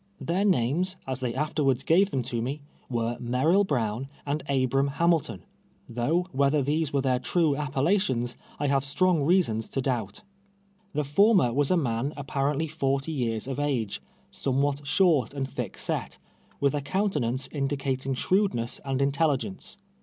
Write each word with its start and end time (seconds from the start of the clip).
Their 0.19 0.43
names, 0.45 0.97
as 1.05 1.19
they 1.19 1.35
afterwards 1.35 1.83
gave 1.83 2.09
them 2.09 2.23
to 2.23 2.41
me, 2.41 2.63
were 2.89 3.17
Merrill 3.19 3.63
Brown 3.63 4.07
and 4.25 4.41
Abram 4.49 4.87
Hamilton, 4.87 5.43
though 5.87 6.25
whether 6.31 6.63
these 6.63 6.91
were 6.91 7.01
their 7.03 7.19
true 7.19 7.55
ap 7.55 7.75
pellations, 7.75 8.35
I 8.57 8.65
have 8.65 8.83
strong 8.83 9.21
reasons 9.21 9.67
to 9.67 9.79
doubt. 9.79 10.23
The 10.93 11.03
for 11.03 11.35
mer 11.35 11.53
"was 11.53 11.69
a 11.69 11.77
man 11.77 12.13
apparently 12.17 12.67
forty 12.67 13.11
years 13.11 13.47
of 13.47 13.59
age, 13.59 14.01
some 14.31 14.63
what 14.63 14.87
short 14.87 15.35
and 15.35 15.47
thick 15.47 15.77
set, 15.77 16.17
with 16.59 16.73
a 16.73 16.81
countenance 16.81 17.45
indica 17.49 17.95
ting 17.95 18.15
shrewdness 18.15 18.81
and 18.83 19.03
intelligence. 19.03 19.77